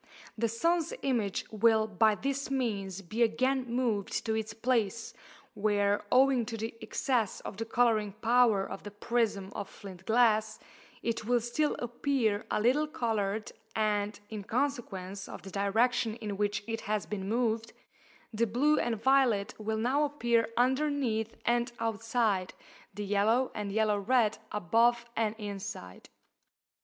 The 0.35 0.47
sun's 0.49 0.95
image 1.03 1.45
will 1.51 1.85
by 1.85 2.15
this 2.15 2.49
means 2.49 3.03
be 3.03 3.21
again 3.21 3.65
moved 3.71 4.25
to 4.25 4.33
its 4.33 4.51
place, 4.51 5.13
where, 5.53 6.03
owing 6.11 6.43
to 6.47 6.57
the 6.57 6.73
excess 6.81 7.39
of 7.41 7.57
the 7.57 7.65
colouring 7.65 8.13
power 8.13 8.65
of 8.65 8.81
the 8.81 8.89
prism 8.89 9.51
of 9.55 9.69
flint 9.69 10.07
glass, 10.07 10.57
it 11.03 11.25
will 11.25 11.39
still 11.39 11.75
appear 11.77 12.47
a 12.49 12.59
little 12.59 12.87
coloured, 12.87 13.51
and, 13.75 14.19
in 14.31 14.41
consequence 14.43 15.29
of 15.29 15.43
the 15.43 15.51
direction 15.51 16.15
in 16.15 16.35
which 16.35 16.63
it 16.65 16.81
has 16.81 17.05
been 17.05 17.29
moved, 17.29 17.71
the 18.33 18.47
blue 18.47 18.79
and 18.79 18.99
violet 19.03 19.53
will 19.59 19.77
now 19.77 20.03
appear 20.05 20.49
underneath 20.57 21.35
and 21.45 21.73
outside, 21.79 22.55
the 22.91 23.05
yellow 23.05 23.51
and 23.53 23.71
yellow 23.71 23.99
red 23.99 24.39
above 24.51 25.05
and 25.15 25.35
inside. 25.37 26.09